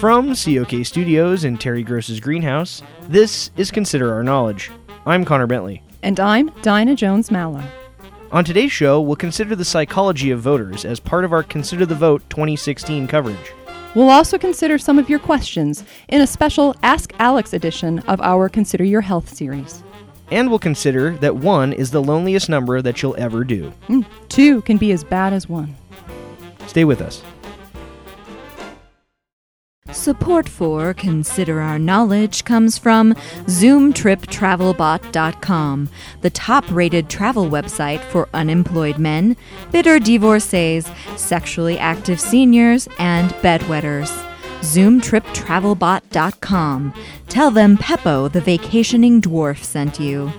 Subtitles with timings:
[0.00, 4.70] From COK Studios in Terry Gross's greenhouse, this is Consider Our Knowledge.
[5.04, 5.82] I'm Connor Bentley.
[6.02, 7.62] And I'm Dinah Jones Mallow.
[8.32, 11.94] On today's show, we'll consider the psychology of voters as part of our Consider the
[11.94, 13.52] Vote 2016 coverage.
[13.94, 18.48] We'll also consider some of your questions in a special Ask Alex edition of our
[18.48, 19.82] Consider Your Health series.
[20.30, 23.70] And we'll consider that one is the loneliest number that you'll ever do.
[23.90, 25.76] Mm, two can be as bad as one.
[26.68, 27.22] Stay with us.
[29.92, 33.14] Support for Consider Our Knowledge comes from
[33.46, 35.88] ZoomTripTravelBot.com,
[36.20, 39.36] the top rated travel website for unemployed men,
[39.72, 44.10] bitter divorcees, sexually active seniors, and bedwetters.
[44.60, 46.94] ZoomTripTravelBot.com.
[47.28, 50.32] Tell them Peppo, the vacationing dwarf, sent you.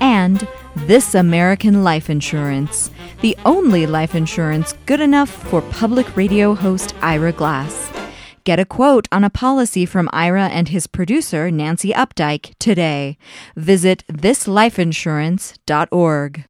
[0.00, 6.94] And This American Life Insurance, the only life insurance good enough for public radio host
[7.00, 8.01] Ira Glass.
[8.44, 13.16] Get a quote on a policy from Ira and his producer, Nancy Updike, today.
[13.54, 16.44] Visit thislifeinsurance.org.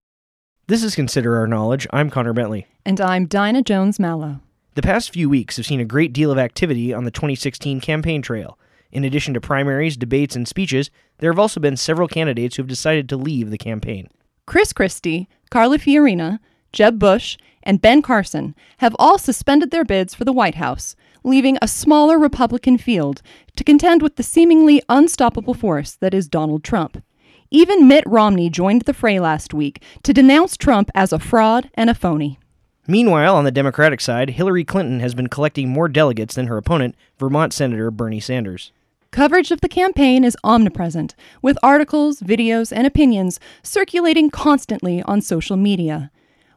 [0.69, 1.87] This is Consider Our Knowledge.
[1.93, 2.67] I'm Connor Bentley.
[2.87, 4.41] And I'm Dinah Jones Mallow.
[4.75, 8.23] The past few weeks have seen a great deal of activity on the 2016 campaign
[8.23, 8.59] trail.
[8.91, 12.69] In addition to primaries, debates, and speeches, there have also been several candidates who have
[12.69, 14.09] decided to leave the campaign.
[14.47, 16.39] Chris Christie, Carly Fiorina,
[16.73, 21.59] Jeb Bush, and Ben Carson have all suspended their bids for the White House, leaving
[21.61, 23.23] a smaller Republican field
[23.57, 27.03] to contend with the seemingly unstoppable force that is Donald Trump.
[27.51, 31.91] Even Mitt Romney joined the fray last week to denounce Trump as a fraud and
[31.91, 32.39] a phony.
[32.87, 36.97] Meanwhile, on the Democratic side, Hillary Clinton has been collecting more delegates than her opponent,
[37.19, 38.73] Vermont Senator Bernie Sanders.
[39.13, 45.59] Coverage of the campaign is omnipresent, with articles, videos, and opinions circulating constantly on social
[45.59, 46.11] media.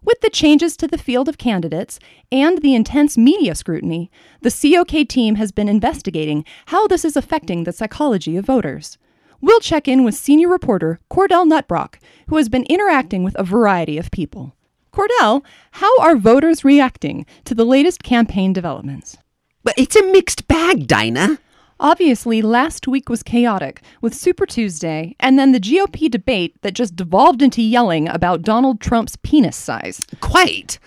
[0.05, 1.99] With the changes to the field of candidates
[2.31, 4.11] and the intense media scrutiny,
[4.41, 8.99] the COK team has been investigating how this is affecting the psychology of voters.
[9.41, 11.95] We'll check in with senior reporter Cordell Nutbrock,
[12.27, 14.55] who has been interacting with a variety of people.
[14.93, 19.17] Cordell, how are voters reacting to the latest campaign developments?
[19.63, 21.39] But it's a mixed bag, Dinah.
[21.79, 26.95] Obviously, last week was chaotic with Super Tuesday and then the GOP debate that just
[26.95, 30.07] devolved into yelling about Donald Trump's penis size.
[30.21, 30.79] Quite.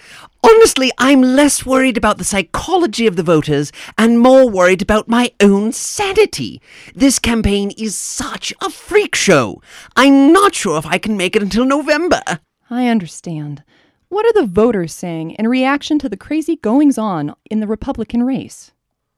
[0.42, 5.30] Honestly, I'm less worried about the psychology of the voters and more worried about my
[5.40, 6.62] own sanity.
[6.94, 9.60] This campaign is such a freak show.
[9.94, 12.22] I'm not sure if I can make it until November.
[12.70, 13.62] I understand.
[14.08, 18.22] What are the voters saying in reaction to the crazy goings on in the Republican
[18.22, 18.72] race?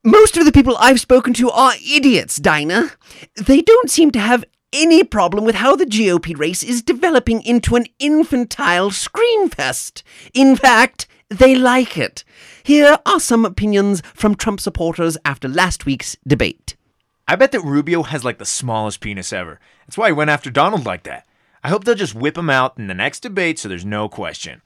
[0.04, 2.92] Most of the people I've spoken to are idiots, Dinah.
[3.36, 7.76] They don't seem to have any problem with how the GOP race is developing into
[7.76, 10.02] an infantile screamfest.
[10.32, 12.24] In fact, they like it.
[12.62, 16.76] Here are some opinions from Trump supporters after last week's debate.
[17.28, 19.60] I bet that Rubio has like the smallest penis ever.
[19.86, 21.26] That's why he went after Donald like that.
[21.62, 24.62] I hope they'll just whip him out in the next debate so there's no question.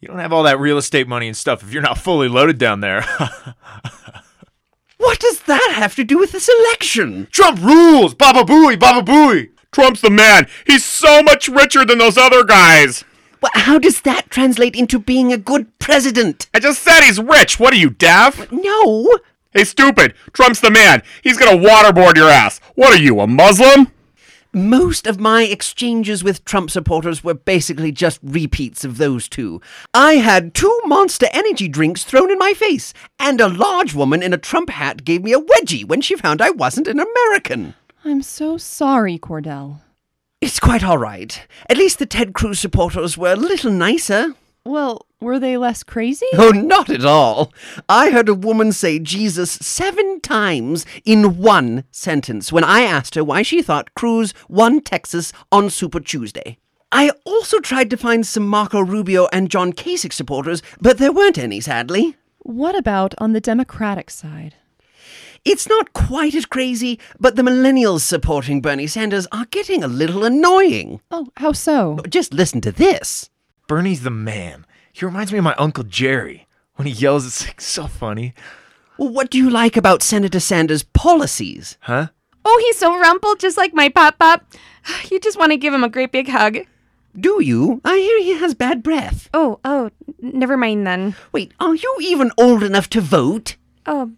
[0.00, 2.56] You don't have all that real estate money and stuff if you're not fully loaded
[2.56, 3.04] down there.
[5.08, 7.28] What does that have to do with this election?
[7.32, 8.12] Trump rules!
[8.12, 8.78] Baba Booey!
[8.78, 9.48] Baba Booey!
[9.72, 10.46] Trump's the man.
[10.66, 13.06] He's so much richer than those other guys.
[13.40, 16.50] Well, how does that translate into being a good president?
[16.52, 17.58] I just said he's rich.
[17.58, 18.52] What are you, deaf?
[18.52, 19.18] No.
[19.50, 20.12] Hey, stupid.
[20.34, 21.02] Trump's the man.
[21.22, 22.60] He's gonna waterboard your ass.
[22.74, 23.90] What are you, a Muslim?
[24.54, 29.60] Most of my exchanges with Trump supporters were basically just repeats of those two.
[29.92, 34.32] I had two monster energy drinks thrown in my face, and a large woman in
[34.32, 37.74] a Trump hat gave me a wedgie when she found I wasn't an American.
[38.06, 39.80] I'm so sorry, Cordell.
[40.40, 41.46] It's quite all right.
[41.68, 44.34] At least the Ted Cruz supporters were a little nicer.
[44.68, 46.26] Well, were they less crazy?
[46.36, 47.54] Oh, not at all.
[47.88, 53.24] I heard a woman say Jesus seven times in one sentence when I asked her
[53.24, 56.58] why she thought Cruz won Texas on Super Tuesday.
[56.92, 61.38] I also tried to find some Marco Rubio and John Kasich supporters, but there weren't
[61.38, 62.16] any, sadly.
[62.40, 64.54] What about on the Democratic side?
[65.46, 70.24] It's not quite as crazy, but the millennials supporting Bernie Sanders are getting a little
[70.24, 71.00] annoying.
[71.10, 72.00] Oh, how so?
[72.06, 73.30] Just listen to this.
[73.68, 74.64] Bernie's the man.
[74.98, 76.48] He reminds me of my Uncle Jerry.
[76.74, 78.34] When he yells, it's like so funny.
[78.98, 81.76] Well, what do you like about Senator Sanders' policies?
[81.82, 82.08] Huh?
[82.44, 84.44] Oh, he's so rumpled, just like my pop pop.
[85.10, 86.58] You just want to give him a great big hug.
[87.16, 87.80] Do you?
[87.84, 89.30] I hear he has bad breath.
[89.32, 89.90] Oh, oh,
[90.20, 91.14] never mind then.
[91.30, 93.54] Wait, are you even old enough to vote?
[93.86, 94.10] Oh,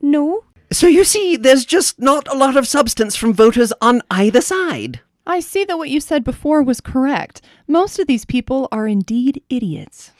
[0.00, 0.44] no?
[0.72, 5.00] So you see, there's just not a lot of substance from voters on either side.
[5.26, 7.40] I see that what you said before was correct.
[7.66, 10.12] Most of these people are indeed idiots.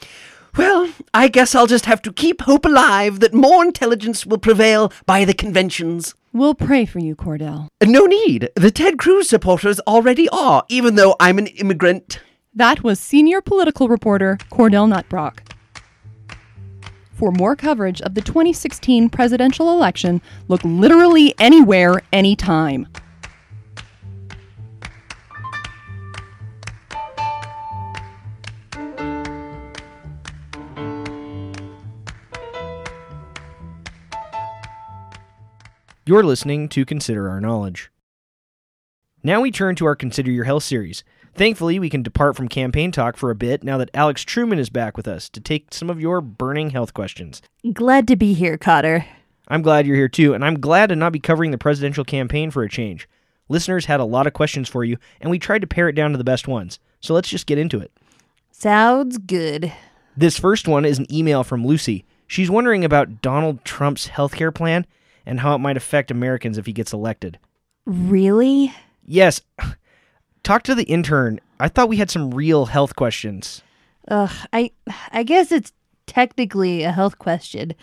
[0.57, 4.91] Well, I guess I'll just have to keep hope alive that more intelligence will prevail
[5.05, 6.15] by the conventions.
[6.33, 7.67] We'll pray for you, Cordell.
[7.83, 8.49] No need.
[8.55, 12.19] The Ted Cruz supporters already are, even though I'm an immigrant.
[12.53, 15.39] That was senior political reporter Cordell Nutbrock.
[17.11, 22.87] For more coverage of the 2016 presidential election, look literally anywhere, anytime.
[36.07, 37.89] You're listening to Consider Our Knowledge.
[39.23, 41.03] Now we turn to our Consider Your Health series.
[41.33, 44.69] Thankfully, we can depart from campaign talk for a bit now that Alex Truman is
[44.69, 47.41] back with us to take some of your burning health questions.
[47.73, 49.03] Glad to be here, Cotter.
[49.47, 52.51] I'm glad you're here too, and I'm glad to not be covering the presidential campaign
[52.51, 53.09] for a change.
[53.49, 56.11] Listeners had a lot of questions for you, and we tried to pare it down
[56.11, 56.77] to the best ones.
[56.99, 57.91] So let's just get into it.
[58.51, 59.73] Sounds good.
[60.15, 62.05] This first one is an email from Lucy.
[62.27, 64.85] She's wondering about Donald Trump's healthcare plan
[65.25, 67.39] and how it might affect Americans if he gets elected.
[67.85, 68.73] Really?
[69.05, 69.41] Yes.
[70.43, 71.39] Talk to the intern.
[71.59, 73.63] I thought we had some real health questions.
[74.07, 74.71] Ugh, I
[75.11, 75.71] I guess it's
[76.05, 77.73] technically a health question.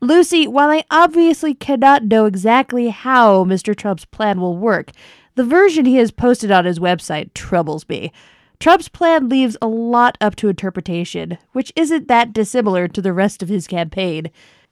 [0.00, 3.76] Lucy, while I obviously cannot know exactly how Mr.
[3.76, 4.92] Trump's plan will work,
[5.34, 8.12] the version he has posted on his website troubles me.
[8.58, 13.42] Trump's plan leaves a lot up to interpretation, which isn't that dissimilar to the rest
[13.42, 14.30] of his campaign.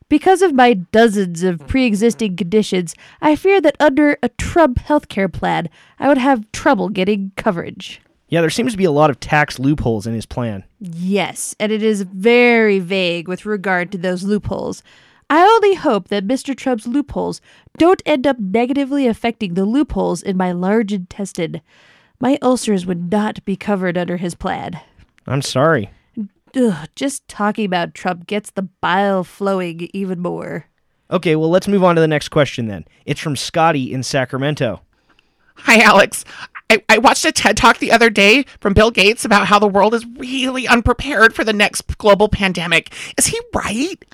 [0.08, 5.30] Because of my dozens of pre existing conditions, I fear that under a Trump healthcare
[5.30, 5.68] plan,
[5.98, 8.00] I would have trouble getting coverage.
[8.28, 10.64] Yeah, there seems to be a lot of tax loopholes in his plan.
[10.80, 14.82] Yes, and it is very vague with regard to those loopholes.
[15.30, 16.56] I only hope that Mr.
[16.56, 17.42] Trump's loopholes
[17.76, 21.60] don't end up negatively affecting the loopholes in my large intestine.
[22.18, 24.80] My ulcers would not be covered under his plan.
[25.26, 25.90] I'm sorry.
[26.58, 30.66] Ugh, just talking about Trump gets the bile flowing even more.
[31.10, 32.84] Okay, well, let's move on to the next question then.
[33.06, 34.82] It's from Scotty in Sacramento.
[35.56, 36.24] Hi, Alex.
[36.70, 39.68] I, I watched a TED talk the other day from Bill Gates about how the
[39.68, 42.92] world is really unprepared for the next global pandemic.
[43.16, 44.04] Is he right?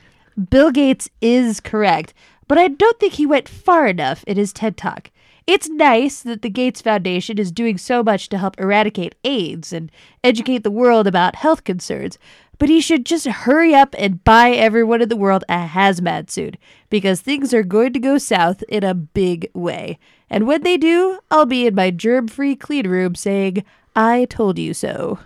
[0.50, 2.14] Bill Gates is correct,
[2.46, 5.10] but I don't think he went far enough in his TED talk.
[5.46, 9.92] It's nice that the Gates Foundation is doing so much to help eradicate AIDS and
[10.22, 12.18] educate the world about health concerns,
[12.58, 16.56] but he should just hurry up and buy everyone in the world a hazmat suit
[16.88, 19.98] because things are going to go south in a big way.
[20.30, 23.64] And when they do, I'll be in my germ free clean room saying,
[23.94, 25.18] I told you so.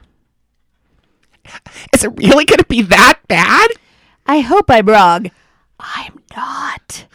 [1.95, 3.71] Is it really going to be that bad?
[4.27, 5.31] I hope I'm wrong.
[5.79, 7.07] I'm not.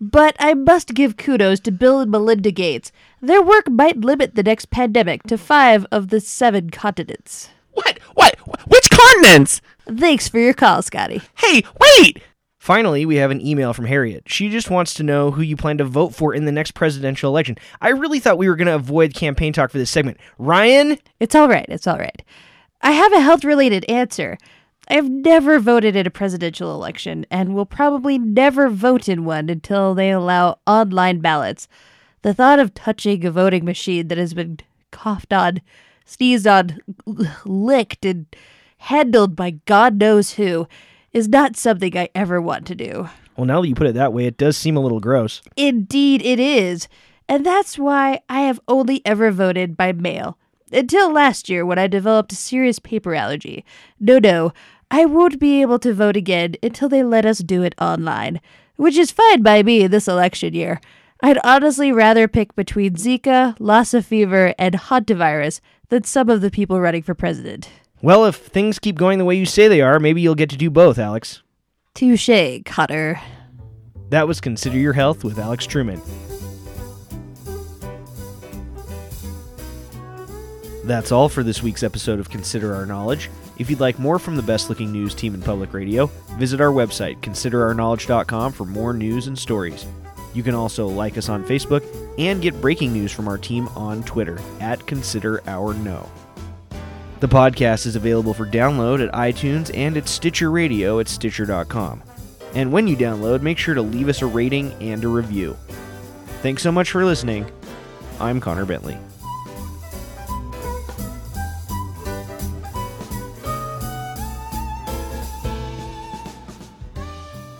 [0.00, 2.90] But I must give kudos to Bill and Melinda Gates.
[3.20, 7.50] Their work might limit the next pandemic to five of the seven continents.
[7.72, 7.98] What?
[8.14, 8.36] What?
[8.66, 9.60] Which continents?
[9.86, 11.20] Thanks for your call, Scotty.
[11.36, 12.22] Hey, wait!
[12.58, 14.24] Finally, we have an email from Harriet.
[14.26, 17.30] She just wants to know who you plan to vote for in the next presidential
[17.30, 17.56] election.
[17.80, 20.18] I really thought we were going to avoid campaign talk for this segment.
[20.38, 20.98] Ryan?
[21.20, 21.66] It's all right.
[21.68, 22.22] It's all right.
[22.82, 24.38] I have a health related answer.
[24.90, 29.94] I've never voted in a presidential election and will probably never vote in one until
[29.94, 31.68] they allow online ballots.
[32.22, 34.58] The thought of touching a voting machine that has been
[34.90, 35.60] coughed on,
[36.04, 36.80] sneezed on,
[37.44, 38.26] licked, and
[38.78, 40.66] handled by God knows who
[41.12, 43.08] is not something I ever want to do.
[43.36, 45.40] Well, now that you put it that way, it does seem a little gross.
[45.56, 46.88] Indeed, it is.
[47.28, 50.36] And that's why I have only ever voted by mail.
[50.72, 53.64] Until last year, when I developed a serious paper allergy.
[53.98, 54.52] No, no,
[54.90, 58.40] I won't be able to vote again until they let us do it online,
[58.76, 60.80] which is fine by me this election year.
[61.22, 66.80] I'd honestly rather pick between Zika, Lassa fever, and hantavirus than some of the people
[66.80, 67.70] running for president.
[68.02, 70.56] Well, if things keep going the way you say they are, maybe you'll get to
[70.56, 71.42] do both, Alex.
[71.94, 73.20] Touche, Cutter.
[74.08, 76.00] That was Consider Your Health with Alex Truman.
[80.84, 83.30] That's all for this week's episode of Consider Our Knowledge.
[83.58, 86.06] If you'd like more from the best looking news team in public radio,
[86.38, 89.84] visit our website, considerourknowledge.com, for more news and stories.
[90.32, 91.84] You can also like us on Facebook
[92.18, 96.08] and get breaking news from our team on Twitter at Consider Our Know.
[97.20, 102.02] The podcast is available for download at iTunes and at Stitcher Radio at Stitcher.com.
[102.54, 105.56] And when you download, make sure to leave us a rating and a review.
[106.40, 107.50] Thanks so much for listening.
[108.18, 108.96] I'm Connor Bentley.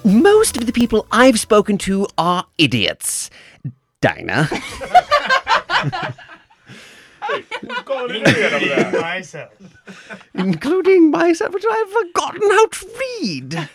[0.05, 3.31] Most of the people I've spoken to are idiots.
[4.01, 4.49] Dinah.
[9.01, 9.53] myself.
[10.35, 13.69] including myself, which I've forgotten how to read.